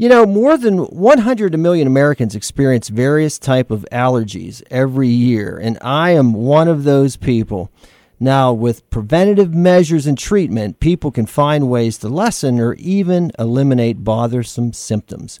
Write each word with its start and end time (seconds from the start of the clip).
You 0.00 0.08
know, 0.08 0.26
more 0.26 0.56
than 0.56 0.78
100 0.78 1.58
million 1.58 1.88
Americans 1.88 2.36
experience 2.36 2.86
various 2.86 3.36
type 3.36 3.72
of 3.72 3.84
allergies 3.90 4.62
every 4.70 5.08
year, 5.08 5.58
and 5.60 5.76
I 5.82 6.10
am 6.10 6.34
one 6.34 6.68
of 6.68 6.84
those 6.84 7.16
people. 7.16 7.68
Now, 8.20 8.52
with 8.52 8.88
preventative 8.90 9.52
measures 9.52 10.06
and 10.06 10.16
treatment, 10.16 10.78
people 10.78 11.10
can 11.10 11.26
find 11.26 11.68
ways 11.68 11.98
to 11.98 12.08
lessen 12.08 12.60
or 12.60 12.74
even 12.74 13.32
eliminate 13.40 14.04
bothersome 14.04 14.72
symptoms. 14.72 15.40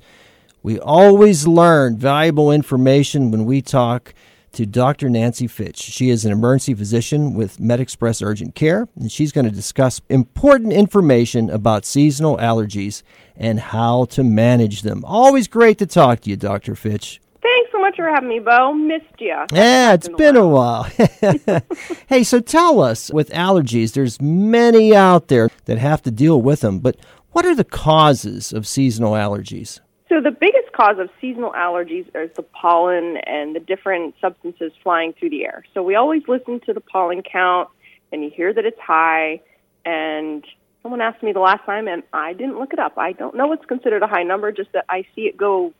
We 0.60 0.80
always 0.80 1.46
learn 1.46 1.96
valuable 1.96 2.50
information 2.50 3.30
when 3.30 3.44
we 3.44 3.62
talk 3.62 4.12
to 4.58 4.66
Dr. 4.66 5.08
Nancie 5.08 5.48
Fitch. 5.48 5.78
She 5.78 6.10
is 6.10 6.24
an 6.24 6.32
emergency 6.32 6.74
physician 6.74 7.32
with 7.32 7.58
MedExpress 7.58 8.26
Urgent 8.26 8.56
Care, 8.56 8.88
and 8.96 9.10
she's 9.10 9.30
going 9.30 9.44
to 9.44 9.52
discuss 9.52 10.00
important 10.08 10.72
information 10.72 11.48
about 11.48 11.84
seasonal 11.84 12.36
allergies 12.38 13.04
and 13.36 13.60
how 13.60 14.06
to 14.06 14.24
manage 14.24 14.82
them. 14.82 15.04
Always 15.04 15.46
great 15.46 15.78
to 15.78 15.86
talk 15.86 16.22
to 16.22 16.30
you, 16.30 16.34
Dr. 16.34 16.74
Fitch. 16.74 17.20
Thanks 17.40 17.70
so 17.70 17.78
much 17.78 17.94
for 17.94 18.08
having 18.08 18.28
me, 18.28 18.40
Bo. 18.40 18.74
Missed 18.74 19.20
you. 19.20 19.36
Yeah, 19.52 19.92
it's 19.92 20.08
been 20.08 20.34
a 20.34 20.48
while. 20.48 20.82
hey, 22.08 22.24
so 22.24 22.40
tell 22.40 22.80
us 22.80 23.12
with 23.12 23.30
allergies, 23.30 23.92
there's 23.92 24.20
many 24.20 24.92
out 24.92 25.28
there 25.28 25.50
that 25.66 25.78
have 25.78 26.02
to 26.02 26.10
deal 26.10 26.42
with 26.42 26.62
them, 26.62 26.80
but 26.80 26.96
what 27.30 27.46
are 27.46 27.54
the 27.54 27.62
causes 27.62 28.52
of 28.52 28.66
seasonal 28.66 29.12
allergies? 29.12 29.78
So 30.08 30.20
the 30.22 30.30
biggest 30.30 30.72
cause 30.72 30.98
of 30.98 31.10
seasonal 31.20 31.52
allergies 31.52 32.06
is 32.14 32.30
the 32.34 32.42
pollen 32.42 33.18
and 33.18 33.54
the 33.54 33.60
different 33.60 34.14
substances 34.20 34.72
flying 34.82 35.12
through 35.12 35.30
the 35.30 35.44
air. 35.44 35.64
So 35.74 35.82
we 35.82 35.96
always 35.96 36.22
listen 36.26 36.60
to 36.60 36.72
the 36.72 36.80
pollen 36.80 37.22
count 37.22 37.68
and 38.10 38.24
you 38.24 38.30
hear 38.30 38.52
that 38.52 38.64
it's 38.64 38.80
high 38.80 39.40
and 39.84 40.44
someone 40.82 41.00
asked 41.00 41.22
me 41.22 41.32
the 41.32 41.40
last 41.40 41.64
time 41.64 41.88
and 41.88 42.02
I 42.12 42.32
didn't 42.32 42.58
look 42.58 42.72
it 42.72 42.78
up. 42.78 42.96
I 42.96 43.12
don't 43.12 43.34
know 43.34 43.48
what's 43.48 43.66
considered 43.66 44.02
a 44.02 44.06
high 44.06 44.22
number, 44.22 44.50
just 44.50 44.72
that 44.72 44.86
I 44.88 45.04
see 45.14 45.22
it 45.22 45.36
go 45.36 45.74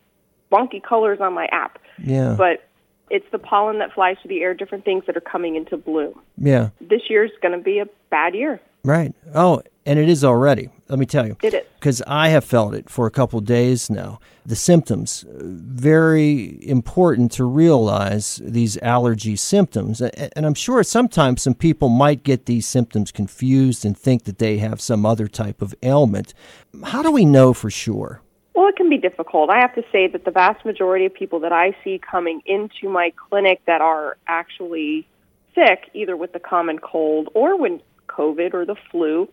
wonky 0.52 0.82
colors 0.82 1.20
on 1.20 1.32
my 1.32 1.46
app. 1.50 1.78
Yeah. 2.02 2.34
But 2.36 2.68
it's 3.10 3.26
the 3.32 3.38
pollen 3.38 3.78
that 3.78 3.92
flies 3.94 4.16
through 4.20 4.28
the 4.28 4.42
air, 4.42 4.52
different 4.52 4.84
things 4.84 5.04
that 5.06 5.16
are 5.16 5.22
coming 5.22 5.56
into 5.56 5.76
bloom. 5.78 6.20
Yeah. 6.36 6.70
This 6.80 7.02
year's 7.08 7.30
going 7.40 7.56
to 7.56 7.62
be 7.62 7.78
a 7.78 7.86
bad 8.10 8.34
year. 8.34 8.60
Right. 8.84 9.14
Oh, 9.34 9.62
and 9.84 9.98
it 9.98 10.08
is 10.08 10.24
already. 10.24 10.68
Let 10.88 10.98
me 10.98 11.06
tell 11.06 11.26
you. 11.26 11.36
It 11.42 11.54
is. 11.54 11.64
Because 11.78 12.02
I 12.06 12.28
have 12.28 12.44
felt 12.44 12.74
it 12.74 12.90
for 12.90 13.06
a 13.06 13.10
couple 13.10 13.40
days 13.40 13.88
now. 13.88 14.20
The 14.44 14.56
symptoms, 14.56 15.24
uh, 15.24 15.38
very 15.40 16.58
important 16.66 17.32
to 17.32 17.44
realize 17.44 18.40
these 18.44 18.76
allergy 18.78 19.36
symptoms. 19.36 20.00
And 20.00 20.46
I'm 20.46 20.54
sure 20.54 20.82
sometimes 20.82 21.42
some 21.42 21.54
people 21.54 21.88
might 21.88 22.22
get 22.22 22.46
these 22.46 22.66
symptoms 22.66 23.12
confused 23.12 23.84
and 23.84 23.96
think 23.96 24.24
that 24.24 24.38
they 24.38 24.58
have 24.58 24.80
some 24.80 25.06
other 25.06 25.28
type 25.28 25.62
of 25.62 25.74
ailment. 25.82 26.34
How 26.84 27.02
do 27.02 27.10
we 27.10 27.24
know 27.24 27.52
for 27.52 27.70
sure? 27.70 28.20
Well, 28.54 28.68
it 28.68 28.76
can 28.76 28.90
be 28.90 28.98
difficult. 28.98 29.50
I 29.50 29.60
have 29.60 29.74
to 29.76 29.84
say 29.92 30.08
that 30.08 30.24
the 30.24 30.32
vast 30.32 30.64
majority 30.64 31.06
of 31.06 31.14
people 31.14 31.40
that 31.40 31.52
I 31.52 31.76
see 31.84 31.98
coming 31.98 32.42
into 32.44 32.88
my 32.88 33.12
clinic 33.28 33.60
that 33.66 33.80
are 33.80 34.16
actually 34.26 35.06
sick, 35.54 35.90
either 35.94 36.16
with 36.16 36.32
the 36.32 36.40
common 36.40 36.78
cold 36.78 37.28
or 37.34 37.56
with 37.56 37.80
COVID 38.18 38.52
or 38.54 38.64
the 38.64 38.76
flu, 38.90 39.28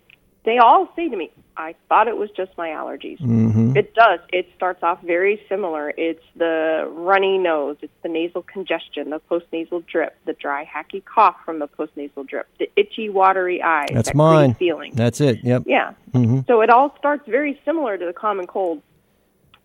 they 0.45 0.59
all 0.59 0.88
say 0.95 1.09
to 1.09 1.16
me, 1.17 1.31
I 1.58 1.73
thought 1.89 2.08
it 2.08 2.17
was 2.17 2.30
just 2.31 2.52
my 2.58 2.69
allergies. 2.69 3.19
Mm-hmm. 3.19 3.75
It 3.75 3.95
does. 3.95 4.19
It 4.31 4.47
starts 4.55 4.83
off 4.83 5.02
very 5.02 5.42
similar. 5.50 5.92
It's 5.97 6.23
the 6.36 6.88
runny 6.92 7.38
nose, 7.38 7.77
it's 7.81 7.94
the 8.03 8.09
nasal 8.09 8.44
congestion, 8.44 9.09
the 9.09 9.19
postnasal 9.19 9.86
drip, 9.88 10.16
the 10.25 10.33
dry, 10.33 10.66
hacky 10.66 11.03
cough 11.03 11.38
from 11.44 11.59
the 11.59 11.67
postnasal 11.67 12.27
drip, 12.27 12.47
the 12.59 12.69
itchy, 12.75 13.09
watery 13.09 13.61
eyes. 13.64 13.89
That's 13.92 14.09
that 14.09 14.16
mine. 14.16 14.53
feeling. 14.53 14.94
That's 14.94 15.20
it. 15.20 15.44
Yep. 15.44 15.64
Yeah. 15.66 15.94
Mm-hmm. 16.14 16.42
So 16.45 16.61
it 16.61 16.70
all 16.70 16.95
starts 16.97 17.27
very 17.27 17.59
similar 17.66 17.97
to 17.97 18.05
the 18.05 18.14
common 18.14 18.45
cold. 18.45 18.81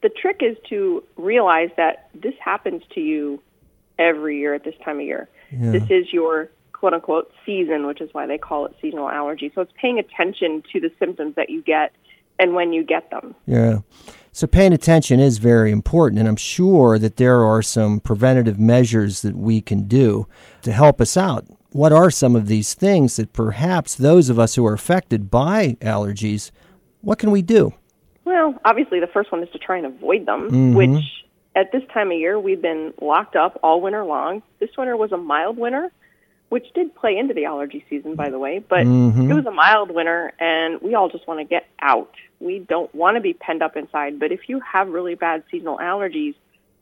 The 0.03 0.09
trick 0.09 0.39
is 0.41 0.57
to 0.71 1.05
realize 1.17 1.71
that 1.77 2.09
this 2.15 2.35
happens 2.43 2.83
to 2.95 3.01
you 3.01 3.43
every 3.99 4.39
year 4.39 4.55
at 4.55 4.65
this 4.65 4.77
time 4.83 4.99
of 4.99 5.05
year. 5.05 5.29
Yeah. 5.51 5.73
This 5.73 5.91
is 5.91 6.13
your 6.13 6.49
quote 6.81 6.95
unquote 6.95 7.31
season, 7.45 7.87
which 7.87 8.01
is 8.01 8.09
why 8.13 8.27
they 8.27 8.39
call 8.39 8.65
it 8.65 8.75
seasonal 8.81 9.11
allergy. 9.11 9.53
So 9.55 9.61
it's 9.61 9.73
paying 9.81 9.99
attention 9.99 10.63
to 10.73 10.81
the 10.81 10.91
symptoms 10.99 11.35
that 11.37 11.51
you 11.51 11.61
get 11.61 11.93
and 12.39 12.55
when 12.55 12.73
you 12.73 12.83
get 12.83 13.11
them. 13.11 13.35
Yeah. 13.47 13.81
So 14.33 14.47
paying 14.47 14.73
attention 14.73 15.21
is 15.21 15.37
very 15.39 15.73
important, 15.73 16.21
and 16.21 16.27
I'm 16.27 16.37
sure 16.37 16.99
that 16.99 17.17
there 17.17 17.45
are 17.45 17.61
some 17.61 18.01
preventative 18.01 18.59
measures 18.59 19.21
that 19.23 19.37
we 19.37 19.61
can 19.61 19.89
do 19.89 20.27
to 20.63 20.73
help 20.73 21.01
us 21.03 21.19
out. 21.19 21.45
What 21.73 21.93
are 21.93 22.11
some 22.11 22.35
of 22.35 22.47
these 22.47 22.73
things 22.73 23.17
that 23.17 23.35
perhaps 23.35 23.95
those 23.95 24.31
of 24.31 24.39
us 24.39 24.55
who 24.55 24.65
are 24.65 24.73
affected 24.73 25.31
by 25.31 25.77
allergies, 25.81 26.51
what 27.03 27.19
can 27.19 27.31
we 27.31 27.43
do? 27.43 27.75
Well, 28.25 28.55
obviously, 28.65 29.01
the 29.01 29.07
first 29.09 29.31
one 29.33 29.43
is 29.43 29.51
to 29.51 29.59
try 29.59 29.77
and 29.77 29.87
avoid 29.87 30.25
them, 30.25 30.51
Mhm. 30.51 30.75
which 30.77 31.05
at 31.55 31.73
this 31.73 31.83
time 31.93 32.11
of 32.11 32.17
year 32.17 32.41
we've 32.41 32.63
been 32.63 32.95
locked 33.03 33.37
up 33.37 33.59
all 33.63 33.81
winter 33.83 34.05
long. 34.05 34.43
This 34.61 34.71
winter 34.79 34.97
was 34.97 35.13
a 35.13 35.17
mild 35.19 35.59
winter, 35.59 35.91
which 36.51 36.73
did 36.75 36.95
play 36.97 37.17
into 37.17 37.33
the 37.33 37.45
allergy 37.45 37.85
season, 37.89 38.17
by 38.17 38.29
the 38.29 38.39
way, 38.39 38.59
but 38.59 38.85
Mhm. 38.85 39.31
it 39.31 39.35
was 39.35 39.47
a 39.47 39.53
mild 39.53 39.91
winter, 39.93 40.33
and 40.41 40.81
we 40.83 40.95
all 40.95 41.09
just 41.09 41.27
want 41.27 41.39
to 41.39 41.45
get 41.45 41.67
out. 41.81 42.13
We 42.41 42.59
don't 42.59 42.93
want 42.95 43.15
to 43.15 43.21
be 43.21 43.33
penned 43.33 43.63
up 43.63 43.77
inside, 43.77 44.19
but 44.19 44.33
if 44.33 44.49
you 44.49 44.59
have 44.61 44.89
really 44.89 45.15
bad 45.15 45.45
seasonal 45.51 45.79
allergies, 45.79 46.35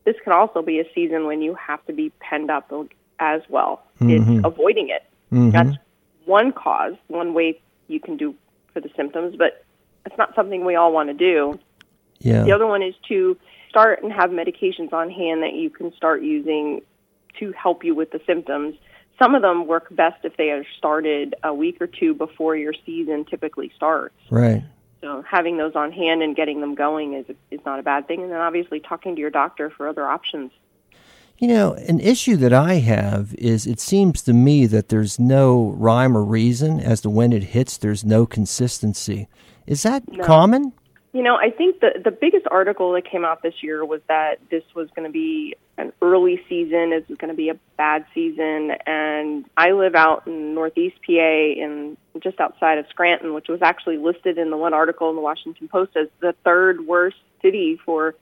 this 0.04 0.16
can 0.24 0.32
also 0.32 0.62
be 0.62 0.80
a 0.80 0.90
season 0.94 1.26
when 1.26 1.42
you 1.42 1.54
have 1.54 1.84
to 1.84 1.92
be 1.92 2.10
penned 2.18 2.50
up 2.50 2.72
as 3.20 3.42
well. 3.50 3.82
Mhm. 4.00 4.38
It's 4.38 4.46
avoiding 4.46 4.88
it. 4.88 5.04
Mhm. 5.30 5.52
That's 5.52 5.76
one 6.24 6.50
cause, 6.52 6.94
one 7.08 7.34
way 7.34 7.60
you 7.88 8.00
can 8.00 8.16
do 8.16 8.34
for 8.72 8.80
the 8.80 8.88
symptoms, 8.96 9.36
but 9.36 9.64
it's 10.06 10.16
not 10.16 10.34
something 10.34 10.64
we 10.64 10.76
all 10.76 10.92
want 10.92 11.10
to 11.10 11.14
do. 11.14 11.58
Yeah. 12.20 12.42
The 12.44 12.52
other 12.52 12.66
one 12.66 12.82
is 12.82 12.94
to 13.08 13.36
start 13.68 14.02
and 14.02 14.10
have 14.10 14.30
medications 14.30 14.94
on 14.94 15.10
hand 15.10 15.42
that 15.42 15.52
you 15.52 15.68
can 15.68 15.92
start 15.92 16.22
using 16.22 16.80
to 17.38 17.52
help 17.52 17.84
you 17.84 17.94
with 17.94 18.12
the 18.12 18.20
symptoms. 18.26 18.76
Some 19.18 19.34
of 19.34 19.42
them 19.42 19.66
work 19.66 19.88
best 19.90 20.24
if 20.24 20.36
they 20.36 20.50
are 20.50 20.64
started 20.76 21.34
a 21.42 21.52
week 21.52 21.80
or 21.80 21.86
two 21.86 22.14
before 22.14 22.56
your 22.56 22.74
season 22.86 23.24
typically 23.24 23.72
starts. 23.74 24.14
Right. 24.30 24.62
So 25.00 25.22
having 25.28 25.56
those 25.56 25.74
on 25.74 25.92
hand 25.92 26.22
and 26.22 26.34
getting 26.34 26.60
them 26.60 26.74
going 26.74 27.14
is 27.14 27.26
is 27.50 27.60
not 27.64 27.78
a 27.78 27.82
bad 27.82 28.06
thing. 28.06 28.22
And 28.22 28.30
then 28.30 28.40
obviously 28.40 28.80
talking 28.80 29.14
to 29.14 29.20
your 29.20 29.30
doctor 29.30 29.70
for 29.70 29.88
other 29.88 30.06
options. 30.06 30.50
You 31.38 31.46
know, 31.46 31.74
an 31.74 32.00
issue 32.00 32.36
that 32.38 32.52
I 32.52 32.74
have 32.74 33.32
is 33.38 33.64
it 33.64 33.78
seems 33.78 34.22
to 34.22 34.32
me 34.32 34.66
that 34.66 34.88
there's 34.88 35.20
no 35.20 35.72
rhyme 35.76 36.16
or 36.16 36.24
reason 36.24 36.80
as 36.80 37.00
to 37.02 37.10
when 37.10 37.32
it 37.32 37.44
hits, 37.44 37.76
there's 37.76 38.04
no 38.04 38.26
consistency. 38.26 39.28
Is 39.64 39.84
that 39.84 40.02
No. 40.10 40.24
common? 40.24 40.72
You 41.12 41.22
know, 41.22 41.36
I 41.36 41.50
think 41.50 41.80
the 41.80 42.00
the 42.04 42.10
biggest 42.10 42.46
article 42.50 42.92
that 42.92 43.10
came 43.10 43.24
out 43.24 43.42
this 43.42 43.62
year 43.62 43.84
was 43.84 44.00
that 44.08 44.40
this 44.50 44.62
was 44.74 44.88
going 44.94 45.08
to 45.08 45.12
be 45.12 45.56
an 45.78 45.92
early 46.02 46.42
season. 46.48 46.90
This 46.90 47.08
was 47.08 47.16
going 47.16 47.30
to 47.30 47.36
be 47.36 47.48
a 47.48 47.58
bad 47.76 48.04
season, 48.12 48.72
and 48.86 49.46
I 49.56 49.70
live 49.70 49.94
out 49.94 50.26
in 50.26 50.54
Northeast 50.54 50.96
PA, 51.06 51.12
in 51.12 51.96
just 52.22 52.40
outside 52.40 52.78
of 52.78 52.86
Scranton, 52.90 53.32
which 53.32 53.48
was 53.48 53.62
actually 53.62 53.96
listed 53.96 54.36
in 54.36 54.50
the 54.50 54.56
one 54.56 54.74
article 54.74 55.08
in 55.08 55.16
the 55.16 55.22
Washington 55.22 55.68
Post 55.68 55.96
as 55.96 56.08
the 56.20 56.34
third 56.44 56.86
worst 56.86 57.16
city 57.40 57.80
for 57.86 58.14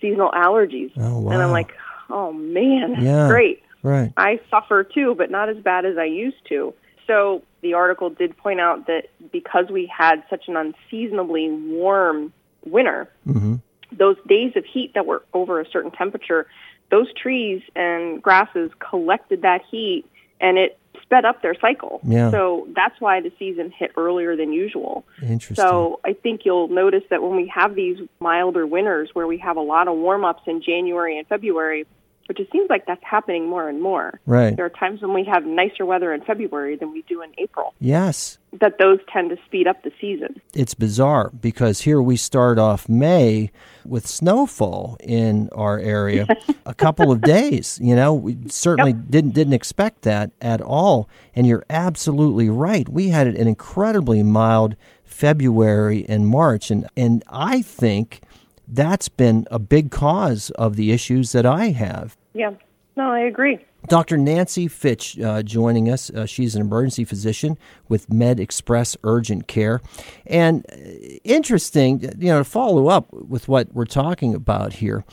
seasonal 0.00 0.30
allergies. 0.32 0.90
Oh, 0.96 1.20
wow. 1.20 1.32
And 1.32 1.42
I'm 1.42 1.50
like, 1.52 1.72
oh 2.10 2.32
man, 2.32 2.96
Yeah. 3.00 3.28
great. 3.28 3.62
Right. 3.82 4.12
I 4.16 4.40
suffer 4.50 4.82
too, 4.82 5.14
but 5.14 5.30
not 5.30 5.50
as 5.50 5.58
bad 5.58 5.84
as 5.84 5.98
I 5.98 6.04
used 6.04 6.44
to. 6.48 6.72
So 7.06 7.42
the 7.60 7.74
article 7.74 8.10
did 8.10 8.36
point 8.36 8.60
out 8.60 8.86
that 8.86 9.08
because 9.32 9.66
we 9.70 9.86
had 9.86 10.22
such 10.30 10.48
an 10.48 10.56
unseasonably 10.56 11.50
warm 11.50 12.32
winter, 12.64 13.10
hmm 13.24 13.56
those 13.98 14.16
days 14.26 14.52
of 14.56 14.64
heat 14.64 14.92
that 14.94 15.06
were 15.06 15.22
over 15.32 15.60
a 15.60 15.70
certain 15.70 15.90
temperature, 15.90 16.46
those 16.90 17.12
trees 17.14 17.62
and 17.74 18.22
grasses 18.22 18.70
collected 18.78 19.42
that 19.42 19.62
heat 19.70 20.04
and 20.40 20.58
it 20.58 20.78
sped 21.02 21.24
up 21.24 21.42
their 21.42 21.54
cycle. 21.60 22.00
Yeah. 22.04 22.30
So 22.30 22.68
that's 22.74 23.00
why 23.00 23.20
the 23.20 23.32
season 23.38 23.70
hit 23.70 23.92
earlier 23.96 24.36
than 24.36 24.52
usual. 24.52 25.04
Interesting. 25.22 25.56
So 25.56 26.00
I 26.04 26.12
think 26.12 26.42
you'll 26.44 26.68
notice 26.68 27.02
that 27.10 27.22
when 27.22 27.36
we 27.36 27.50
have 27.54 27.74
these 27.74 27.98
milder 28.20 28.66
winters 28.66 29.10
where 29.12 29.26
we 29.26 29.38
have 29.38 29.56
a 29.56 29.62
lot 29.62 29.88
of 29.88 29.96
warm 29.96 30.24
ups 30.24 30.42
in 30.46 30.62
January 30.62 31.18
and 31.18 31.26
February, 31.26 31.86
which 32.26 32.40
it 32.40 32.48
seems 32.52 32.70
like 32.70 32.86
that's 32.86 33.04
happening 33.04 33.48
more 33.48 33.68
and 33.68 33.82
more. 33.82 34.20
right. 34.26 34.56
There 34.56 34.64
are 34.64 34.70
times 34.70 35.02
when 35.02 35.12
we 35.12 35.24
have 35.24 35.44
nicer 35.44 35.84
weather 35.84 36.12
in 36.12 36.22
February 36.22 36.76
than 36.76 36.92
we 36.92 37.02
do 37.02 37.22
in 37.22 37.30
April. 37.38 37.74
Yes. 37.80 38.38
That 38.60 38.78
those 38.78 38.98
tend 39.12 39.30
to 39.30 39.36
speed 39.44 39.66
up 39.66 39.82
the 39.82 39.92
season. 40.00 40.40
It's 40.54 40.74
bizarre 40.74 41.30
because 41.40 41.80
here 41.80 42.00
we 42.00 42.16
start 42.16 42.58
off 42.58 42.88
May 42.88 43.50
with 43.84 44.06
snowfall 44.06 44.96
in 45.00 45.48
our 45.52 45.78
area 45.78 46.26
a 46.66 46.74
couple 46.74 47.10
of 47.10 47.20
days. 47.20 47.78
You 47.82 47.96
know, 47.96 48.14
we 48.14 48.36
certainly 48.48 48.92
didn't 48.92 49.32
didn't 49.34 49.54
expect 49.54 50.02
that 50.02 50.30
at 50.40 50.60
all. 50.60 51.08
And 51.34 51.46
you're 51.46 51.66
absolutely 51.68 52.48
right. 52.48 52.88
We 52.88 53.08
had 53.08 53.26
an 53.26 53.48
incredibly 53.48 54.22
mild 54.22 54.76
February 55.14 56.04
and 56.08 56.26
March, 56.26 56.70
and 56.70 56.88
and 56.96 57.22
I 57.28 57.62
think 57.62 58.20
that's 58.68 59.08
been 59.08 59.46
a 59.50 59.58
big 59.58 59.90
cause 59.90 60.50
of 60.50 60.76
the 60.76 60.92
issues 60.92 61.32
that 61.32 61.46
I 61.46 61.66
have. 61.70 62.16
Yeah. 62.32 62.52
No, 62.96 63.10
I 63.10 63.20
agree. 63.20 63.58
Dr. 63.88 64.16
Nancie 64.16 64.70
Fitch 64.70 65.18
uh, 65.20 65.42
joining 65.42 65.90
us. 65.90 66.10
Uh, 66.10 66.26
she's 66.26 66.54
an 66.54 66.62
emergency 66.62 67.04
physician 67.04 67.58
with 67.88 68.08
MedExpress 68.08 68.96
Urgent 69.04 69.46
Care. 69.46 69.80
And 70.26 70.64
uh, 70.72 70.76
interesting, 71.24 72.00
you 72.18 72.28
know, 72.28 72.38
to 72.38 72.44
follow 72.44 72.88
up 72.88 73.12
with 73.12 73.48
what 73.48 73.74
we're 73.74 73.84
talking 73.84 74.34
about 74.34 74.74
here, 74.74 75.04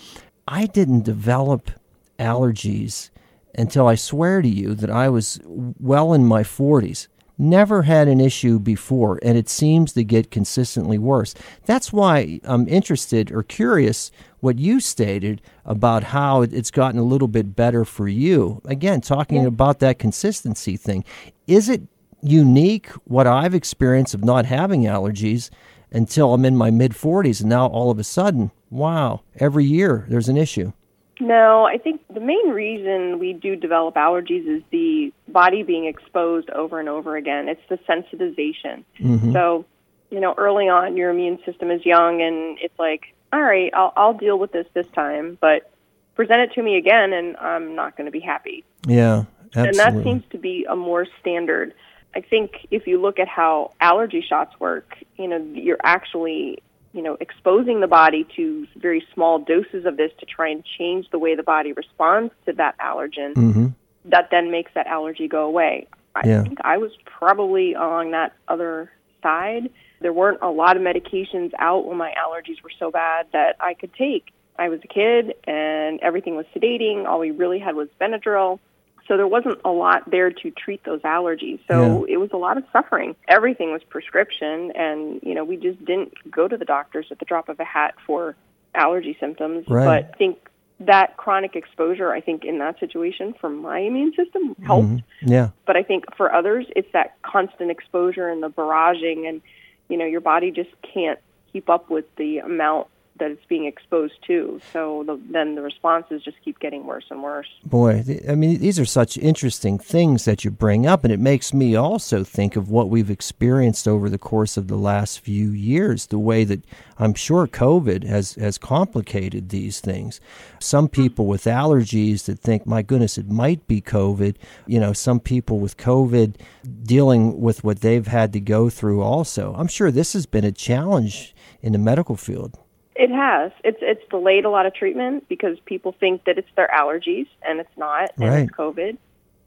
I 0.48 0.68
didn't 0.68 1.04
develop 1.04 1.72
allergies 2.18 3.10
until 3.56 3.88
I 3.88 3.96
swear 3.96 4.42
to 4.42 4.48
you 4.48 4.74
that 4.76 4.90
I 4.90 5.10
was 5.10 5.40
well 5.46 6.14
in 6.14 6.26
my 6.26 6.44
40s. 6.44 7.08
Never 7.42 7.82
had 7.82 8.08
an 8.08 8.22
issue 8.22 8.60
before, 8.60 9.18
and 9.24 9.36
it 9.36 9.50
seems 9.50 9.94
to 9.94 10.04
get 10.04 10.30
consistently 10.30 11.00
worse. 11.00 11.34
That's 11.66 11.92
why 11.92 12.40
I'm 12.44 12.68
interested 12.68 13.32
or 13.32 13.42
curious 13.42 14.12
what 14.42 14.60
you 14.60 14.80
stated 14.80 15.42
about 15.66 16.04
how 16.04 16.44
it's 16.44 16.70
gotten 16.70 17.00
a 17.00 17.04
little 17.04 17.28
bit 17.28 17.56
better 17.56 17.84
for 17.84 18.08
you. 18.08 18.62
Again, 18.66 19.02
talking 19.02 19.42
yeah. 19.42 19.48
about 19.48 19.80
that 19.80 19.98
consistency 19.98 20.78
thing. 20.78 21.04
Is 21.48 21.68
it 21.68 21.82
unique 22.22 22.90
what 23.06 23.26
I've 23.26 23.56
experienced 23.56 24.14
of 24.14 24.24
not 24.24 24.46
having 24.46 24.84
allergies 24.84 25.50
until 25.92 26.36
I'm 26.36 26.46
in 26.46 26.56
my 26.56 26.70
mid 26.70 26.92
40s, 26.92 27.42
and 27.42 27.50
now 27.50 27.66
all 27.66 27.90
of 27.90 27.98
a 27.98 28.04
sudden, 28.04 28.52
wow, 28.70 29.22
every 29.38 29.66
year 29.66 30.06
there's 30.10 30.30
an 30.30 30.38
issue? 30.38 30.74
No, 31.22 31.66
I 31.66 31.78
think 31.78 32.02
the 32.12 32.20
main 32.20 32.50
reason 32.50 33.20
we 33.20 33.34
do 33.34 33.56
develop 33.56 33.94
allergies 33.94 34.48
is 34.48 34.64
the 34.72 35.14
body 35.32 35.64
being 35.64 35.86
exposed 35.86 36.50
over 36.50 36.80
and 36.80 36.90
over 36.90 37.16
again. 37.16 37.50
It's 37.50 37.62
the 37.70 37.78
sensitization. 37.80 38.84
Mm-hmm. 39.00 39.34
So, 39.34 39.66
you 40.10 40.20
know, 40.20 40.34
early 40.38 40.68
on, 40.68 40.98
your 40.98 41.10
immune 41.10 41.40
system 41.46 41.72
is 41.72 41.86
young, 41.86 42.22
and 42.22 42.58
it's 42.62 42.78
like, 42.78 43.14
all 43.34 43.42
right, 43.42 43.72
I'll, 43.74 43.94
I'll 43.96 44.14
deal 44.14 44.38
with 44.38 44.52
this 44.52 44.68
this 44.74 44.88
time, 44.94 45.38
but 45.40 45.72
present 46.16 46.42
it 46.42 46.54
to 46.54 46.64
me 46.64 46.78
again, 46.78 47.14
and 47.14 47.38
I'm 47.38 47.76
not 47.76 47.98
going 47.98 48.06
to 48.06 48.12
be 48.12 48.20
happy. 48.20 48.64
Yeah, 48.86 49.24
absolutely. 49.56 49.68
And 49.70 49.78
that 49.80 50.04
seems 50.04 50.24
to 50.32 50.38
be 50.38 50.66
a 50.70 50.76
more 50.76 51.08
standard. 51.20 51.74
I 52.14 52.22
think 52.22 52.68
if 52.72 52.88
you 52.88 53.02
look 53.02 53.20
at 53.20 53.28
how 53.28 53.72
allergy 53.80 54.22
shots 54.22 54.60
work, 54.60 54.98
you 55.18 55.28
know, 55.28 55.38
you're 55.54 55.80
actually 55.82 56.62
you 56.94 57.02
know, 57.02 57.18
exposing 57.20 57.80
the 57.80 57.88
body 57.88 58.26
to 58.36 58.68
very 58.76 59.06
small 59.14 59.40
doses 59.40 59.86
of 59.86 59.98
this 59.98 60.12
to 60.20 60.26
try 60.26 60.50
and 60.50 60.64
change 60.78 61.10
the 61.12 61.20
way 61.20 61.36
the 61.36 61.44
body 61.44 61.72
responds 61.74 62.34
to 62.46 62.54
that 62.54 62.78
allergen, 62.80 63.34
mm-hmm. 63.34 63.68
That 64.06 64.30
then 64.32 64.52
makes 64.52 64.72
that 64.74 64.88
allergy 64.88 65.28
go 65.28 65.46
away. 65.46 65.88
I 66.16 66.28
yeah. 66.28 66.44
think 66.44 66.60
I 66.64 66.78
was 66.78 66.92
probably 67.06 67.76
on 67.76 68.12
that 68.12 68.34
other 68.48 68.92
side. 69.22 69.70
There 70.02 70.14
weren't 70.14 70.40
a 70.42 70.50
lot 70.50 70.78
of 70.78 70.84
medications 70.84 71.52
out 71.60 71.86
when 71.86 71.98
my 71.98 72.14
allergies 72.18 72.62
were 72.64 72.72
so 72.78 72.92
bad 72.92 73.28
that 73.34 73.56
I 73.60 73.74
could 73.76 73.94
take. 73.94 74.34
I 74.58 74.70
was 74.70 74.80
a 74.84 74.88
kid 74.88 75.36
and 75.46 76.00
everything 76.02 76.36
was 76.36 76.46
sedating. 76.56 77.06
All 77.06 77.20
we 77.20 77.32
really 77.32 77.60
had 77.60 77.76
was 77.76 77.88
Benadryl. 78.00 78.60
So 79.08 79.18
there 79.18 79.28
wasn't 79.28 79.60
a 79.66 79.72
lot 79.72 80.10
there 80.10 80.32
to 80.32 80.52
treat 80.52 80.84
those 80.84 81.02
allergies. 81.02 81.60
So 81.68 82.06
yeah. 82.06 82.14
it 82.14 82.18
was 82.18 82.30
a 82.34 82.38
lot 82.38 82.58
of 82.58 82.64
suffering. 82.72 83.16
Everything 83.28 83.72
was 83.72 83.82
prescription, 83.84 84.72
and 84.76 85.20
you 85.24 85.34
know 85.34 85.44
we 85.44 85.58
just 85.58 85.84
didn't 85.84 86.14
go 86.32 86.48
to 86.48 86.56
the 86.56 86.66
doctors 86.66 87.08
at 87.12 87.20
the 87.20 87.26
drop 87.26 87.50
of 87.50 87.60
a 87.60 87.66
hat 87.66 87.96
for 88.06 88.36
allergy 88.74 89.18
symptoms. 89.20 89.66
Right. 89.68 89.86
But 89.86 90.14
I 90.14 90.18
think 90.18 90.38
that 90.86 91.18
chronic 91.18 91.56
exposure, 91.56 92.12
I 92.12 92.22
think 92.22 92.44
in 92.44 92.60
that 92.60 92.80
situation 92.80 93.34
for 93.40 93.50
my 93.50 93.80
immune 93.80 94.14
system 94.16 94.56
helped. 94.64 94.88
Mm-hmm. 94.88 95.32
Yeah. 95.32 95.50
But 95.66 95.78
I 95.78 95.84
think 95.84 96.06
for 96.16 96.34
others, 96.34 96.66
it's 96.76 96.92
that 96.94 97.22
constant 97.22 97.72
exposure 97.72 98.30
and 98.30 98.42
the 98.42 98.50
barraging, 98.50 99.28
and 99.28 99.42
you 99.90 99.98
know 99.98 100.06
your 100.06 100.22
body 100.22 100.52
just 100.52 100.70
can't 100.82 101.20
keep 101.52 101.70
up 101.70 101.90
with 101.90 102.06
the 102.16 102.40
amount 102.40 102.88
that 103.20 103.32
it's 103.32 103.46
being 103.46 103.66
exposed 103.66 104.16
to. 104.26 104.60
So 104.74 105.04
the, 105.06 105.20
then 105.32 105.56
the 105.56 105.62
responses 105.62 106.24
just 106.24 106.38
keep 106.44 106.60
getting 106.60 106.86
worse 106.86 107.06
and 107.10 107.22
worse. 107.22 107.48
Boy, 107.64 108.04
I 108.28 108.36
mean, 108.36 108.60
these 108.60 108.80
are 108.80 108.86
such 108.86 109.18
interesting 109.18 109.78
things 109.78 110.26
that 110.26 110.44
you 110.44 110.52
bring 110.52 110.88
up, 110.88 111.04
and 111.04 111.14
it 111.14 111.20
makes 111.20 111.54
me 111.54 111.76
also 111.76 112.24
think 112.24 112.56
of 112.56 112.70
what 112.70 112.90
we've 112.90 113.12
experienced 113.12 113.88
over 113.88 114.10
the 114.10 114.18
course 114.18 114.58
of 114.58 114.68
the 114.68 114.78
last 114.78 115.20
few 115.20 115.52
years. 115.52 116.08
The 116.08 116.18
way 116.18 116.44
that 116.46 116.64
I'm 116.98 117.14
sure 117.14 117.48
COVID 117.48 118.04
has 118.06 118.36
has 118.36 118.58
complicated 118.58 119.50
these 119.50 119.80
things. 119.80 120.20
Some 120.60 120.88
people 120.88 121.28
with 121.28 121.46
allergies 121.46 122.26
that 122.26 122.40
think, 122.40 122.66
my 122.66 122.82
goodness, 122.82 123.18
it 123.18 123.30
might 123.30 123.68
be 123.68 123.82
COVID. 123.82 124.36
You 124.66 124.80
know, 124.80 124.94
some 124.94 125.20
people 125.20 125.60
with 125.60 125.78
COVID 125.78 126.36
dealing 126.84 127.40
with 127.42 127.64
what 127.64 127.82
they've 127.82 128.08
had 128.08 128.34
to 128.34 128.40
go 128.40 128.70
through. 128.70 129.02
Also, 129.02 129.54
I'm 129.58 129.68
sure 129.68 129.92
this 129.92 130.14
has 130.14 130.26
been 130.26 130.46
a 130.46 130.52
challenge 130.52 131.36
in 131.62 131.74
the 131.74 131.80
medical 131.80 132.16
field. 132.16 132.58
It 132.96 133.10
has. 133.10 133.52
It's 133.64 133.80
it's 133.82 134.08
delayed 134.10 134.46
a 134.46 134.50
lot 134.50 134.66
of 134.66 134.74
treatment 134.74 135.28
because 135.30 135.58
people 135.66 135.96
think 136.00 136.26
that 136.26 136.38
it's 136.38 136.50
their 136.56 136.68
allergies 136.68 137.28
and 137.42 137.60
it's 137.60 137.78
not, 137.78 138.12
and 138.18 138.30
right. 138.30 138.44
it's 138.44 138.52
COVID, 138.52 138.98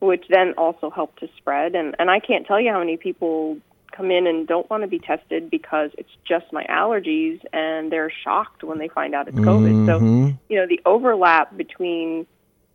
which 0.00 0.24
then 0.28 0.54
also 0.56 0.90
helped 0.90 1.20
to 1.20 1.28
spread. 1.36 1.74
And 1.74 1.94
and 1.98 2.10
I 2.10 2.20
can't 2.20 2.46
tell 2.46 2.60
you 2.60 2.72
how 2.72 2.78
many 2.78 2.96
people 2.96 3.58
come 3.92 4.10
in 4.10 4.26
and 4.26 4.48
don't 4.48 4.68
want 4.70 4.82
to 4.82 4.88
be 4.88 4.98
tested 4.98 5.50
because 5.50 5.90
it's 5.98 6.10
just 6.26 6.52
my 6.52 6.64
allergies, 6.64 7.40
and 7.52 7.92
they're 7.92 8.10
shocked 8.10 8.64
when 8.64 8.78
they 8.78 8.88
find 8.88 9.14
out 9.14 9.28
it's 9.28 9.38
COVID. 9.38 9.86
Mm-hmm. 9.86 9.86
So 9.86 10.38
you 10.48 10.56
know 10.56 10.66
the 10.66 10.80
overlap 10.86 11.54
between 11.56 12.26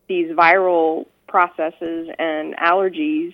these 0.07 0.31
viral 0.31 1.07
processes 1.27 2.09
and 2.19 2.55
allergies 2.57 3.33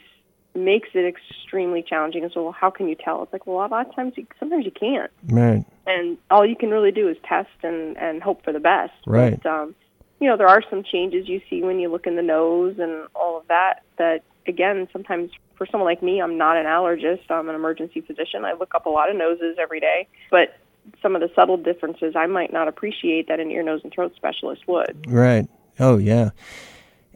makes 0.55 0.89
it 0.93 1.05
extremely 1.05 1.83
challenging. 1.83 2.23
And 2.23 2.31
so, 2.31 2.43
well, 2.43 2.51
how 2.51 2.69
can 2.69 2.87
you 2.87 2.95
tell? 2.95 3.23
It's 3.23 3.33
like, 3.33 3.45
well, 3.45 3.65
a 3.65 3.67
lot 3.67 3.87
of 3.87 3.95
times, 3.95 4.13
you, 4.15 4.25
sometimes 4.39 4.65
you 4.65 4.71
can't. 4.71 5.11
Right. 5.27 5.65
And 5.85 6.17
all 6.31 6.45
you 6.45 6.55
can 6.55 6.69
really 6.69 6.91
do 6.91 7.07
is 7.09 7.17
test 7.27 7.49
and 7.63 7.97
and 7.97 8.21
hope 8.21 8.43
for 8.43 8.51
the 8.53 8.59
best. 8.59 8.93
Right. 9.05 9.41
But, 9.41 9.49
um, 9.49 9.75
you 10.19 10.29
know, 10.29 10.37
there 10.37 10.47
are 10.47 10.63
some 10.69 10.83
changes 10.83 11.27
you 11.27 11.41
see 11.49 11.61
when 11.61 11.79
you 11.79 11.89
look 11.89 12.07
in 12.07 12.15
the 12.15 12.21
nose 12.21 12.75
and 12.79 13.07
all 13.13 13.37
of 13.37 13.47
that. 13.47 13.83
That 13.97 14.23
again, 14.47 14.87
sometimes 14.91 15.31
for 15.57 15.65
someone 15.67 15.89
like 15.89 16.01
me, 16.01 16.21
I'm 16.21 16.37
not 16.37 16.57
an 16.57 16.65
allergist. 16.65 17.29
I'm 17.29 17.49
an 17.49 17.55
emergency 17.55 18.01
physician. 18.01 18.45
I 18.45 18.53
look 18.53 18.73
up 18.75 18.85
a 18.85 18.89
lot 18.89 19.09
of 19.09 19.15
noses 19.15 19.57
every 19.59 19.79
day, 19.79 20.07
but 20.31 20.57
some 21.01 21.15
of 21.15 21.21
the 21.21 21.29
subtle 21.35 21.57
differences 21.57 22.15
I 22.15 22.27
might 22.27 22.53
not 22.53 22.67
appreciate 22.67 23.27
that 23.27 23.39
an 23.39 23.51
ear, 23.51 23.63
nose, 23.63 23.81
and 23.83 23.91
throat 23.91 24.13
specialist 24.15 24.67
would. 24.67 25.05
Right. 25.07 25.47
Oh 25.79 25.97
yeah. 25.97 26.31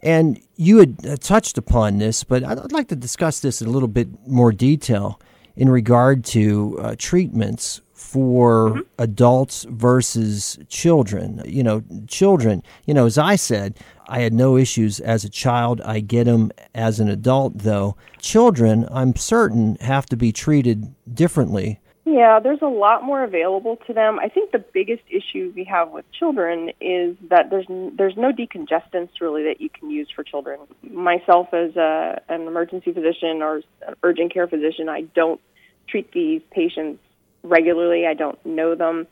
And 0.02 0.40
you 0.56 0.78
had 0.78 1.06
uh, 1.06 1.16
touched 1.16 1.58
upon 1.58 1.98
this, 1.98 2.24
but 2.24 2.42
I'd 2.42 2.72
like 2.72 2.88
to 2.88 2.96
discuss 2.96 3.40
this 3.40 3.60
in 3.60 3.68
a 3.68 3.70
little 3.70 3.88
bit 3.88 4.08
more 4.26 4.52
detail 4.52 5.20
in 5.56 5.68
regard 5.68 6.24
to 6.24 6.78
uh, 6.80 6.94
treatments 6.98 7.82
for 7.92 8.70
mm-hmm. 8.70 8.80
adults 8.98 9.66
versus 9.68 10.58
children. 10.68 11.42
You 11.44 11.62
know, 11.62 11.82
children, 12.08 12.62
you 12.86 12.94
know, 12.94 13.04
as 13.04 13.18
I 13.18 13.36
said, 13.36 13.78
I 14.08 14.20
had 14.20 14.32
no 14.32 14.56
issues 14.56 15.00
as 15.00 15.22
a 15.22 15.28
child. 15.28 15.82
I 15.82 16.00
get 16.00 16.24
them 16.24 16.50
as 16.74 16.98
an 16.98 17.08
adult, 17.08 17.58
though. 17.58 17.96
Children, 18.20 18.88
I'm 18.90 19.14
certain, 19.16 19.76
have 19.80 20.06
to 20.06 20.16
be 20.16 20.32
treated 20.32 20.94
differently 21.14 21.78
yeah, 22.10 22.40
there's 22.40 22.62
a 22.62 22.66
lot 22.66 23.04
more 23.04 23.22
available 23.22 23.76
to 23.86 23.92
them. 23.94 24.18
I 24.18 24.28
think 24.28 24.50
the 24.50 24.58
biggest 24.58 25.02
issue 25.08 25.52
we 25.54 25.64
have 25.64 25.90
with 25.90 26.04
children 26.12 26.70
is 26.80 27.16
that 27.28 27.50
there's 27.50 27.66
there's 27.68 28.16
no 28.16 28.32
decongestants 28.32 29.10
really 29.20 29.44
that 29.44 29.60
you 29.60 29.70
can 29.70 29.90
use 29.90 30.08
for 30.14 30.24
children. 30.24 30.58
Myself 30.82 31.54
as 31.54 31.76
a, 31.76 32.20
an 32.28 32.42
emergency 32.42 32.92
physician 32.92 33.42
or 33.42 33.62
an 33.86 33.94
urgent 34.02 34.32
care 34.32 34.48
physician, 34.48 34.88
I 34.88 35.02
don't 35.02 35.40
treat 35.88 36.12
these 36.12 36.42
patients 36.50 37.00
regularly. 37.42 38.06
I 38.06 38.14
don't 38.14 38.44
know 38.44 38.74
them. 38.74 39.06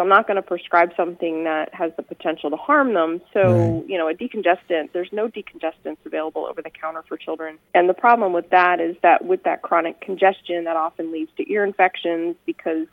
So 0.00 0.04
I'm 0.04 0.08
not 0.08 0.26
going 0.26 0.36
to 0.36 0.42
prescribe 0.42 0.92
something 0.96 1.44
that 1.44 1.74
has 1.74 1.92
the 1.98 2.02
potential 2.02 2.48
to 2.48 2.56
harm 2.56 2.94
them. 2.94 3.20
So, 3.34 3.42
right. 3.42 3.86
you 3.86 3.98
know, 3.98 4.08
a 4.08 4.14
decongestant, 4.14 4.94
there's 4.94 5.12
no 5.12 5.28
decongestants 5.28 5.98
available 6.06 6.46
over 6.46 6.62
the 6.62 6.70
counter 6.70 7.04
for 7.06 7.18
children. 7.18 7.58
And 7.74 7.86
the 7.86 7.92
problem 7.92 8.32
with 8.32 8.48
that 8.48 8.80
is 8.80 8.96
that 9.02 9.26
with 9.26 9.42
that 9.42 9.60
chronic 9.60 10.00
congestion, 10.00 10.64
that 10.64 10.76
often 10.76 11.12
leads 11.12 11.30
to 11.36 11.52
ear 11.52 11.64
infections 11.64 12.36
because 12.46 12.86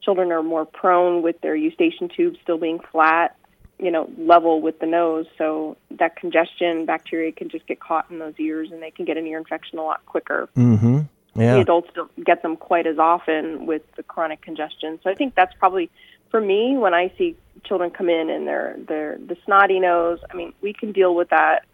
children 0.00 0.32
are 0.32 0.42
more 0.42 0.64
prone 0.64 1.20
with 1.20 1.38
their 1.42 1.54
eustachian 1.54 2.08
tubes 2.08 2.38
still 2.42 2.56
being 2.56 2.80
flat, 2.90 3.36
you 3.78 3.90
know, 3.90 4.10
level 4.16 4.62
with 4.62 4.78
the 4.78 4.86
nose. 4.86 5.26
So 5.36 5.76
that 5.90 6.16
congestion 6.16 6.86
bacteria 6.86 7.32
can 7.32 7.50
just 7.50 7.66
get 7.66 7.80
caught 7.80 8.10
in 8.10 8.18
those 8.18 8.34
ears 8.38 8.70
and 8.72 8.82
they 8.82 8.92
can 8.92 9.04
get 9.04 9.18
an 9.18 9.26
ear 9.26 9.36
infection 9.36 9.78
a 9.78 9.82
lot 9.82 10.06
quicker. 10.06 10.48
Mm-hmm. 10.56 11.00
Yeah. 11.38 11.56
The 11.56 11.60
adults 11.60 11.90
don't 11.94 12.24
get 12.24 12.40
them 12.40 12.56
quite 12.56 12.86
as 12.86 12.98
often 12.98 13.66
with 13.66 13.82
the 13.96 14.02
chronic 14.02 14.40
congestion. 14.40 14.98
So 15.04 15.10
I 15.10 15.14
think 15.14 15.34
that's 15.34 15.52
probably 15.58 15.90
for 16.30 16.40
me, 16.40 16.76
when 16.76 16.94
I 16.94 17.12
see 17.16 17.36
children 17.64 17.90
come 17.90 18.08
in 18.08 18.30
and 18.30 18.46
they're 18.46 18.76
they're 18.86 19.18
the 19.18 19.36
snotty 19.44 19.80
nose, 19.80 20.18
I 20.30 20.34
mean, 20.34 20.52
we 20.60 20.72
can 20.72 20.92
deal 20.92 21.14
with 21.14 21.30
that. 21.30 21.64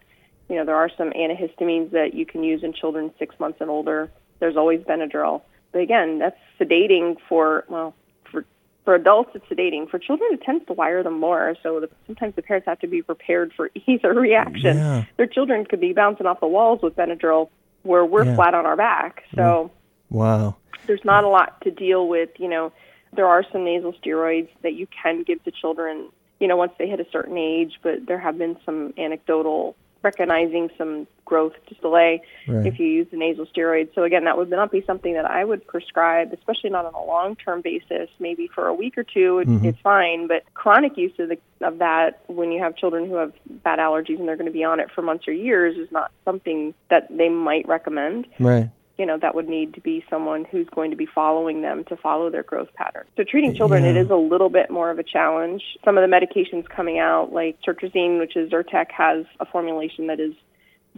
You 0.49 0.57
know, 0.57 0.65
there 0.65 0.75
are 0.75 0.89
some 0.97 1.11
antihistamines 1.11 1.91
that 1.91 2.13
you 2.13 2.25
can 2.25 2.43
use 2.43 2.63
in 2.63 2.73
children 2.73 3.11
six 3.17 3.39
months 3.39 3.59
and 3.61 3.69
older. 3.69 4.11
There's 4.39 4.57
always 4.57 4.81
Benadryl, 4.81 5.41
but 5.71 5.81
again, 5.81 6.19
that's 6.19 6.37
sedating 6.59 7.17
for 7.29 7.65
well, 7.69 7.95
for 8.29 8.45
for 8.83 8.95
adults 8.95 9.31
it's 9.35 9.45
sedating. 9.45 9.89
For 9.89 9.99
children, 9.99 10.29
it 10.33 10.41
tends 10.41 10.65
to 10.67 10.73
wire 10.73 11.01
them 11.01 11.19
more. 11.19 11.55
So 11.63 11.79
the, 11.79 11.89
sometimes 12.05 12.35
the 12.35 12.41
parents 12.41 12.67
have 12.67 12.79
to 12.79 12.87
be 12.87 13.01
prepared 13.01 13.53
for 13.53 13.69
either 13.87 14.13
reaction. 14.13 14.77
Yeah. 14.77 15.05
Their 15.17 15.27
children 15.27 15.65
could 15.65 15.79
be 15.79 15.93
bouncing 15.93 16.25
off 16.25 16.39
the 16.39 16.47
walls 16.47 16.81
with 16.81 16.95
Benadryl, 16.95 17.49
where 17.83 18.05
we're 18.05 18.25
yeah. 18.25 18.35
flat 18.35 18.53
on 18.53 18.65
our 18.65 18.75
back. 18.75 19.23
So 19.35 19.71
wow, 20.09 20.57
there's 20.87 21.05
not 21.05 21.23
a 21.23 21.29
lot 21.29 21.61
to 21.61 21.71
deal 21.71 22.07
with. 22.07 22.29
You 22.37 22.49
know 22.49 22.73
there 23.15 23.27
are 23.27 23.43
some 23.51 23.63
nasal 23.63 23.93
steroids 23.93 24.49
that 24.61 24.73
you 24.73 24.87
can 24.87 25.23
give 25.23 25.43
to 25.43 25.51
children, 25.51 26.09
you 26.39 26.47
know, 26.47 26.57
once 26.57 26.73
they 26.77 26.87
hit 26.87 26.99
a 26.99 27.05
certain 27.11 27.37
age, 27.37 27.79
but 27.81 28.05
there 28.07 28.19
have 28.19 28.37
been 28.37 28.57
some 28.65 28.93
anecdotal 28.97 29.75
recognizing 30.03 30.69
some 30.77 31.07
growth 31.23 31.53
delay 31.81 32.21
Right. 32.45 32.65
if 32.67 32.77
you 32.77 32.85
use 32.87 33.07
the 33.09 33.15
nasal 33.15 33.45
steroid. 33.45 33.95
So 33.95 34.03
again, 34.03 34.25
that 34.25 34.37
would 34.37 34.49
not 34.49 34.69
be 34.69 34.83
something 34.85 35.13
that 35.13 35.23
I 35.23 35.45
would 35.45 35.65
prescribe, 35.65 36.33
especially 36.33 36.71
not 36.71 36.85
on 36.85 36.93
a 36.93 37.03
long-term 37.05 37.61
basis. 37.61 38.09
Maybe 38.19 38.49
for 38.53 38.67
a 38.67 38.73
week 38.73 38.97
or 38.97 39.03
2 39.03 39.39
it, 39.39 39.47
Mm-hmm. 39.47 39.65
it's 39.65 39.79
fine, 39.79 40.27
but 40.27 40.43
chronic 40.53 40.97
use 40.97 41.13
of, 41.19 41.29
the, 41.29 41.37
of 41.61 41.77
that 41.79 42.19
when 42.27 42.51
you 42.51 42.61
have 42.61 42.75
children 42.75 43.07
who 43.07 43.15
have 43.15 43.31
bad 43.63 43.79
allergies 43.79 44.19
and 44.19 44.27
they're 44.27 44.35
going 44.35 44.45
to 44.47 44.51
be 44.51 44.65
on 44.65 44.81
it 44.81 44.91
for 44.93 45.01
months 45.01 45.25
or 45.25 45.31
years 45.31 45.77
is 45.77 45.89
not 45.89 46.11
something 46.25 46.73
that 46.89 47.07
they 47.09 47.29
might 47.29 47.65
recommend 47.65 48.27
Right. 48.39 48.69
You 48.97 49.05
know 49.05 49.17
that 49.17 49.33
would 49.35 49.49
need 49.49 49.73
to 49.73 49.81
be 49.81 50.03
someone 50.09 50.45
who's 50.45 50.67
going 50.69 50.91
to 50.91 50.97
be 50.97 51.05
following 51.05 51.61
them 51.61 51.83
to 51.85 51.97
follow 51.97 52.29
their 52.29 52.43
growth 52.43 52.69
pattern. 52.75 53.05
So 53.17 53.23
treating 53.23 53.55
children, 53.55 53.85
it 53.85 53.95
Yeah. 53.95 54.03
is 54.03 54.09
a 54.09 54.15
little 54.15 54.49
bit 54.49 54.69
more 54.69 54.91
of 54.91 54.99
a 54.99 55.03
challenge. 55.03 55.63
Some 55.83 55.97
of 55.97 56.07
the 56.07 56.15
medications 56.15 56.67
coming 56.69 56.99
out, 56.99 57.33
like 57.33 57.59
Tertrazine, 57.61 58.19
which 58.19 58.35
is 58.35 58.51
Zyrtec, 58.51 58.91
has 58.91 59.25
a 59.39 59.45
formulation 59.45 60.07
that 60.07 60.19
is 60.19 60.33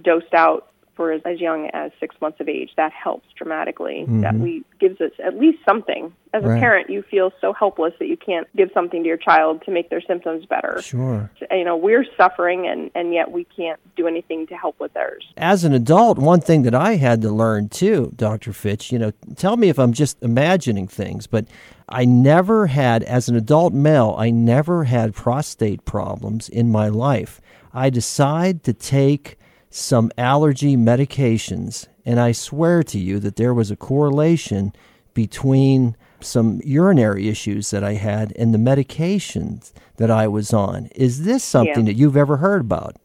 dosed 0.01 0.33
out 0.33 0.67
for 0.95 1.11
as, 1.11 1.21
as 1.25 1.39
young 1.39 1.69
as 1.73 1.91
six 1.99 2.15
months 2.21 2.39
of 2.39 2.47
age. 2.47 2.71
That 2.77 2.91
helps 2.91 3.27
dramatically. 3.37 4.03
Mm-hmm. 4.03 4.21
That 4.21 4.35
we 4.35 4.63
gives 4.79 4.99
us 5.01 5.11
at 5.23 5.37
least 5.37 5.59
something. 5.65 6.13
As 6.33 6.43
a 6.43 6.47
parent, 6.47 6.89
you 6.89 7.01
feel 7.01 7.31
so 7.39 7.53
helpless 7.53 7.93
that 7.97 8.07
you 8.07 8.17
can't 8.17 8.45
give 8.57 8.69
something 8.73 9.03
to 9.03 9.07
your 9.07 9.15
child 9.15 9.61
to 9.63 9.71
make 9.71 9.89
their 9.89 10.01
symptoms 10.01 10.45
better. 10.45 10.81
Sure. 10.81 11.31
You 11.49 11.63
know, 11.63 11.77
we're 11.77 12.05
suffering, 12.17 12.67
and 12.67 12.91
and 12.93 13.13
yet 13.13 13.31
we 13.31 13.45
can't 13.45 13.79
do 13.95 14.05
anything 14.05 14.45
to 14.47 14.55
help 14.55 14.77
with 14.79 14.93
theirs. 14.93 15.25
As 15.37 15.63
an 15.63 15.71
adult, 15.71 16.17
one 16.17 16.41
thing 16.41 16.63
that 16.63 16.75
I 16.75 16.95
had 16.95 17.21
to 17.21 17.31
learn 17.31 17.69
too, 17.69 18.11
Dr. 18.17 18.51
Fitch, 18.51 18.91
you 18.91 18.99
know, 18.99 19.11
tell 19.37 19.55
me 19.55 19.69
if 19.69 19.79
I'm 19.79 19.93
just 19.93 20.21
imagining 20.21 20.87
things, 20.87 21.25
but 21.25 21.45
I 21.87 22.03
never 22.03 22.67
had, 22.67 23.03
as 23.03 23.29
an 23.29 23.35
adult 23.35 23.73
male, 23.73 24.15
I 24.17 24.29
never 24.29 24.85
had 24.85 25.13
prostate 25.13 25.85
problems 25.85 26.49
in 26.49 26.71
my 26.71 26.89
life. 26.89 27.39
I 27.73 27.89
decide 27.89 28.63
to 28.63 28.73
take 28.73 29.37
some 29.75 30.09
allergy 30.17 30.77
medications, 30.77 31.87
and 32.05 32.17
I 32.17 32.31
swear 32.31 32.81
to 32.83 32.97
you 32.97 33.19
that 33.19 33.35
there 33.35 33.53
was 33.53 33.69
a 33.69 33.75
correlation 33.75 34.71
between 35.13 35.97
some 36.21 36.61
urinary 36.63 37.27
issues 37.27 37.71
that 37.71 37.83
I 37.83 37.95
had 37.95 38.31
and 38.39 38.53
the 38.53 38.57
medications 38.57 39.73
that 39.97 40.09
I 40.09 40.29
was 40.29 40.53
on. 40.53 40.85
Is 40.95 41.25
this 41.25 41.43
something 41.43 41.79
Yeah. 41.85 41.91
that 41.91 41.95
you've 41.95 42.15
ever 42.15 42.37
heard 42.37 42.61
about? 42.61 42.95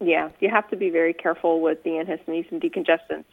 Yeah, 0.00 0.30
you 0.40 0.48
have 0.50 0.68
to 0.70 0.76
be 0.76 0.90
very 0.90 1.12
careful 1.12 1.60
with 1.60 1.84
the 1.84 1.90
antihistamines 1.90 2.50
and 2.50 2.60
decongestants 2.60 3.24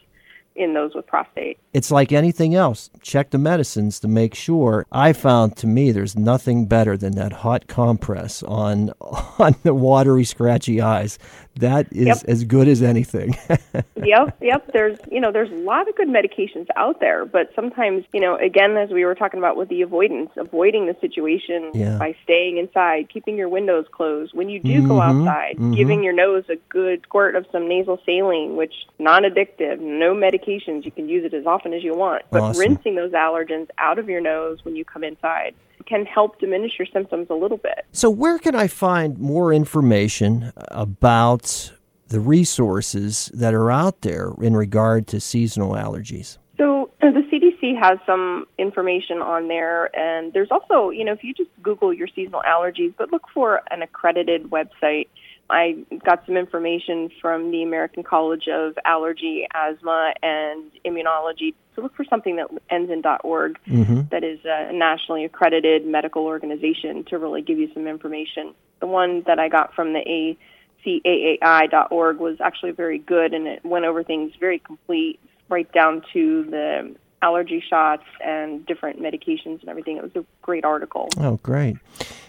in 0.56 0.74
those 0.74 0.94
with 0.94 1.06
prostate. 1.06 1.58
it's 1.72 1.90
like 1.90 2.12
anything 2.12 2.54
else. 2.54 2.88
Check 3.02 3.30
the 3.30 3.38
medicines 3.38 4.00
to 4.00 4.08
make 4.08 4.34
sure. 4.34 4.86
I 4.90 5.12
found 5.12 5.56
to 5.58 5.66
me 5.66 5.92
there's 5.92 6.16
nothing 6.16 6.66
better 6.66 6.96
than 6.96 7.12
that 7.16 7.32
hot 7.32 7.66
compress 7.66 8.42
on 8.42 8.92
on 9.38 9.54
the 9.62 9.74
watery, 9.74 10.24
scratchy 10.24 10.80
eyes. 10.80 11.18
That 11.56 11.86
is 11.90 12.06
Yep. 12.06 12.16
as 12.28 12.44
good 12.44 12.68
as 12.68 12.82
anything. 12.82 13.34
yep, 13.96 14.36
yep. 14.42 14.70
There's 14.72 14.98
you 15.10 15.20
know 15.20 15.32
there's 15.32 15.50
a 15.50 15.54
lot 15.54 15.88
of 15.88 15.96
good 15.96 16.08
medications 16.08 16.66
out 16.76 17.00
there, 17.00 17.24
but 17.24 17.50
sometimes 17.54 18.04
you 18.12 18.20
know 18.20 18.36
again 18.36 18.76
as 18.76 18.90
we 18.90 19.04
were 19.04 19.14
talking 19.14 19.38
about 19.38 19.56
with 19.56 19.68
the 19.68 19.82
avoidance, 19.82 20.30
avoiding 20.36 20.86
the 20.86 20.96
situation 21.00 21.70
Yeah. 21.74 21.98
by 21.98 22.14
staying 22.24 22.58
inside, 22.58 23.08
keeping 23.08 23.36
your 23.36 23.48
windows 23.48 23.86
closed. 23.90 24.34
When 24.34 24.48
you 24.48 24.58
do 24.60 24.86
go 24.86 24.94
Mhm, 24.94 25.20
outside, 25.20 25.56
mhm. 25.58 25.76
giving 25.76 26.02
your 26.02 26.12
nose 26.12 26.44
a 26.48 26.56
good 26.68 27.02
squirt 27.02 27.36
of 27.36 27.46
some 27.52 27.68
nasal 27.68 27.98
saline, 28.04 28.56
which 28.56 28.74
non-addictive, 28.98 29.80
no 29.80 30.14
You 30.46 30.90
can 30.90 31.08
use 31.08 31.24
it 31.24 31.34
as 31.34 31.46
often 31.46 31.72
as 31.72 31.82
you 31.82 31.94
want, 31.94 32.22
but 32.30 32.40
Awesome. 32.42 32.60
rinsing 32.60 32.94
those 32.94 33.12
allergens 33.12 33.68
out 33.78 33.98
of 33.98 34.08
your 34.08 34.20
nose 34.20 34.64
when 34.64 34.76
you 34.76 34.84
come 34.84 35.02
inside 35.02 35.54
can 35.86 36.04
help 36.04 36.38
diminish 36.40 36.72
your 36.78 36.86
symptoms 36.92 37.28
a 37.30 37.34
little 37.34 37.58
bit. 37.58 37.84
so, 37.92 38.10
where 38.10 38.38
can 38.38 38.54
I 38.54 38.66
find 38.66 39.18
more 39.18 39.52
information 39.52 40.52
about 40.68 41.72
the 42.08 42.20
resources 42.20 43.30
that 43.34 43.54
are 43.54 43.70
out 43.70 44.02
there 44.02 44.32
in 44.40 44.56
regard 44.56 45.06
to 45.08 45.20
seasonal 45.20 45.72
allergies? 45.72 46.38
So 46.56 46.90
uh, 47.02 47.10
the 47.10 47.20
CDC 47.30 47.78
has 47.78 47.98
some 48.06 48.46
information 48.58 49.18
on 49.18 49.48
there, 49.48 49.94
and 49.96 50.32
there's 50.32 50.50
also, 50.50 50.90
you 50.90 51.04
know, 51.04 51.12
if 51.12 51.22
you 51.22 51.34
just 51.34 51.50
Google 51.62 51.92
your 51.92 52.08
seasonal 52.08 52.42
allergies, 52.48 52.94
but 52.96 53.12
look 53.12 53.24
for 53.34 53.60
an 53.70 53.82
accredited 53.82 54.44
website. 54.44 55.08
I 55.48 55.84
got 56.04 56.24
some 56.26 56.36
information 56.36 57.10
from 57.20 57.50
the 57.50 57.62
American 57.62 58.02
College 58.02 58.48
of 58.48 58.76
Allergy, 58.84 59.46
Asthma, 59.54 60.14
and 60.22 60.64
Immunology. 60.84 61.54
So 61.74 61.82
look 61.82 61.94
for 61.94 62.04
something 62.04 62.36
that 62.36 62.48
ends 62.70 62.90
in 62.90 63.02
.org 63.22 63.58
Mm-hmm. 63.68 64.02
that 64.10 64.24
is 64.24 64.40
a 64.44 64.72
nationally 64.72 65.24
accredited 65.24 65.86
medical 65.86 66.24
organization 66.24 67.04
to 67.04 67.18
really 67.18 67.42
give 67.42 67.58
you 67.58 67.72
some 67.74 67.86
information. 67.86 68.54
The 68.80 68.86
one 68.86 69.22
that 69.26 69.38
I 69.38 69.48
got 69.48 69.74
from 69.74 69.92
the 69.92 70.36
ACAAI.org 70.84 72.18
was 72.18 72.40
actually 72.40 72.72
very 72.72 72.98
good, 72.98 73.34
and 73.34 73.46
it 73.46 73.64
went 73.64 73.84
over 73.84 74.02
things 74.02 74.32
very 74.40 74.58
complete, 74.58 75.20
right 75.48 75.70
down 75.72 76.02
to 76.12 76.44
the 76.44 76.96
allergy 77.22 77.62
shots 77.66 78.04
and 78.24 78.64
different 78.66 79.00
medications 79.00 79.60
and 79.60 79.68
everything. 79.68 79.96
It 79.96 80.02
was 80.02 80.16
a 80.16 80.24
great 80.42 80.64
article. 80.64 81.08
Oh, 81.18 81.36
great. 81.42 81.76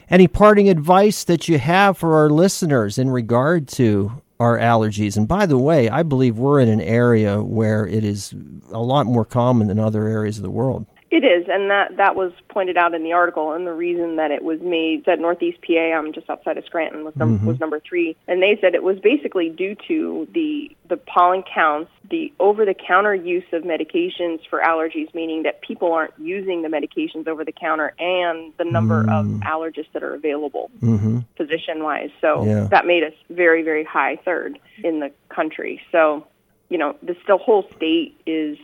Any 0.10 0.28
parting 0.28 0.70
advice 0.70 1.24
that 1.26 1.48
you 1.48 1.60
have 1.60 1.98
for 1.98 2.16
our 2.16 2.30
listeners 2.30 2.98
in 2.98 3.10
regard 3.10 3.68
to 3.70 4.22
our 4.40 4.58
allergies? 4.58 5.18
And 5.18 5.28
by 5.28 5.46
the 5.46 5.58
way, 5.58 5.90
I 5.90 6.04
believe 6.04 6.38
we're 6.38 6.60
in 6.60 6.70
an 6.70 6.82
area 6.82 7.42
where 7.42 7.86
it 7.86 8.04
is 8.04 8.34
a 8.72 8.80
lot 8.80 9.06
more 9.06 9.26
common 9.26 9.68
than 9.68 9.80
other 9.80 10.08
areas 10.08 10.38
of 10.38 10.44
the 10.44 10.50
world. 10.50 10.86
It 11.10 11.24
is, 11.24 11.48
and 11.50 11.72
that 11.72 11.96
that 11.98 12.18
was 12.18 12.34
pointed 12.50 12.76
out 12.76 12.94
in 12.94 13.02
the 13.04 13.14
article. 13.14 13.54
And 13.54 13.66
the 13.66 13.72
reason 13.72 14.18
that 14.18 14.30
it 14.32 14.44
was 14.44 14.60
made 14.60 15.06
said 15.06 15.22
Northeast 15.22 15.60
PA, 15.66 15.74
I'm 15.74 16.08
um, 16.08 16.14
just 16.14 16.30
outside 16.30 16.58
of 16.58 16.66
Scranton, 16.66 17.06
was 17.06 17.16
num- 17.16 17.38
mm-hmm. 17.38 17.48
was 17.48 17.60
number 17.62 17.80
three, 17.80 18.18
and 18.28 18.42
they 18.42 18.58
said 18.60 18.76
it 18.76 18.84
was 18.84 19.00
basically 19.00 19.50
due 19.50 19.76
to 19.88 20.28
the 20.34 20.76
the 20.90 20.98
pollen 20.98 21.44
counts, 21.44 21.92
the 22.10 22.34
over 22.42 22.66
the 22.66 22.74
counter 22.74 23.16
use 23.16 23.46
of 23.54 23.64
medications 23.64 24.42
for 24.50 24.60
allergies, 24.60 25.14
meaning 25.14 25.44
that 25.44 25.62
people 25.62 25.94
aren't 25.94 26.14
using 26.20 26.62
the 26.62 26.68
medications 26.68 27.26
over 27.26 27.46
the 27.46 27.54
counter, 27.54 27.94
and 28.00 28.52
the 28.58 28.66
number 28.66 29.02
of 29.02 29.26
mm. 29.26 29.40
allergists 29.44 29.92
that 29.94 30.04
are 30.04 30.14
available 30.14 30.70
Mm-hmm. 30.82 31.20
physician 31.38 31.84
wise. 31.84 32.10
So 32.20 32.44
Yeah. 32.44 32.68
that 32.72 32.86
made 32.86 33.04
us 33.04 33.14
very 33.30 33.64
very 33.64 33.86
high 33.86 34.18
third 34.18 34.60
in 34.84 35.00
the 35.00 35.12
country. 35.30 35.82
So 35.92 36.28
you 36.70 36.78
know, 36.78 36.96
the 37.02 37.38
whole 37.38 37.66
state 37.76 38.20
is 38.26 38.58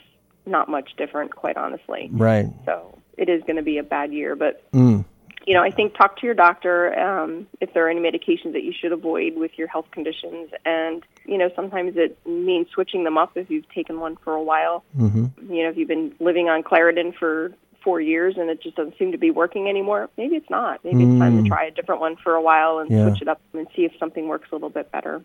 not 0.45 0.69
much 0.69 0.95
different, 0.97 1.35
quite 1.35 1.57
honestly. 1.57 2.09
Right. 2.11 2.47
So 2.65 2.97
it 3.17 3.29
is 3.29 3.41
going 3.43 3.55
to 3.57 3.61
be 3.61 3.77
a 3.77 3.83
bad 3.83 4.11
year, 4.13 4.35
but 4.35 4.69
Mm. 4.71 5.05
you 5.45 5.53
know, 5.53 5.61
I 5.61 5.71
think 5.71 5.95
talk 5.95 6.17
to 6.19 6.25
your 6.25 6.35
doctor 6.35 6.97
um, 6.97 7.47
if 7.59 7.73
there 7.73 7.85
are 7.85 7.89
any 7.89 7.99
medications 7.99 8.53
that 8.53 8.63
you 8.63 8.71
should 8.73 8.91
avoid 8.91 9.35
with 9.35 9.51
your 9.57 9.67
health 9.67 9.87
conditions, 9.91 10.49
and 10.65 11.03
you 11.25 11.37
know, 11.37 11.49
sometimes 11.55 11.93
it 11.95 12.17
means 12.25 12.67
switching 12.73 13.03
them 13.03 13.17
up 13.17 13.35
if 13.35 13.49
you've 13.49 13.69
taken 13.69 13.99
one 13.99 14.15
for 14.23 14.33
a 14.33 14.43
while. 14.43 14.83
Mm-hmm. 14.97 15.53
You 15.53 15.63
know, 15.63 15.69
if 15.69 15.77
you've 15.77 15.87
been 15.87 16.13
living 16.19 16.49
on 16.49 16.63
Claritin 16.63 17.15
for 17.15 17.53
four 17.83 17.99
years 17.99 18.35
and 18.37 18.49
it 18.49 18.61
just 18.61 18.77
doesn't 18.77 18.97
seem 18.97 19.11
to 19.11 19.17
be 19.17 19.29
working 19.29 19.67
anymore, 19.67 20.09
maybe 20.17 20.35
it's 20.37 20.49
not. 20.49 20.79
Maybe 20.85 21.03
it's 21.03 21.19
time 21.19 21.43
to 21.43 21.49
try 21.49 21.65
a 21.65 21.71
different 21.71 21.99
one 21.99 22.15
for 22.15 22.33
a 22.33 22.41
while 22.41 22.79
and 22.79 22.89
Yeah. 22.89 23.09
switch 23.09 23.21
it 23.21 23.27
up 23.27 23.41
and 23.53 23.67
see 23.75 23.83
if 23.83 23.91
something 23.99 24.29
works 24.29 24.47
a 24.51 24.55
little 24.55 24.69
bit 24.69 24.89
better. 24.91 25.21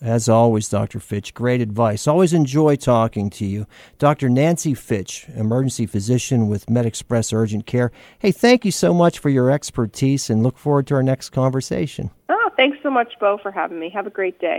As 0.00 0.28
always, 0.28 0.68
Dr. 0.68 1.00
Fitch, 1.00 1.34
great 1.34 1.60
advice. 1.60 2.06
Always 2.06 2.32
enjoy 2.32 2.76
talking 2.76 3.30
to 3.30 3.44
you. 3.44 3.66
Dr. 3.98 4.28
Nancie 4.28 4.76
Fitch, 4.76 5.26
emergency 5.34 5.86
physician 5.86 6.48
with 6.48 6.66
MedExpress 6.66 7.32
Urgent 7.32 7.66
Care. 7.66 7.92
Hey, 8.18 8.32
thank 8.32 8.64
you 8.64 8.70
so 8.70 8.94
much 8.94 9.18
for 9.18 9.28
your 9.28 9.50
expertise 9.50 10.30
and 10.30 10.42
look 10.42 10.58
forward 10.58 10.86
to 10.88 10.94
our 10.94 11.02
next 11.02 11.30
conversation. 11.30 12.10
Oh, 12.28 12.50
thanks 12.56 12.78
so 12.82 12.90
much, 12.90 13.12
Bo, 13.20 13.38
for 13.42 13.50
having 13.50 13.78
me. 13.78 13.90
Have 13.90 14.06
a 14.06 14.10
great 14.10 14.38
day. 14.40 14.56